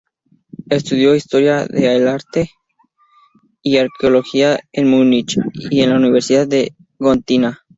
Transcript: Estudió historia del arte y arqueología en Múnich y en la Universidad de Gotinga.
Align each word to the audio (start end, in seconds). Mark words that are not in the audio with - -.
Estudió 0.71 1.13
historia 1.13 1.67
del 1.67 2.07
arte 2.07 2.49
y 3.61 3.77
arqueología 3.77 4.59
en 4.71 4.89
Múnich 4.89 5.37
y 5.69 5.81
en 5.81 5.91
la 5.91 5.97
Universidad 5.97 6.47
de 6.47 6.73
Gotinga. 6.97 7.61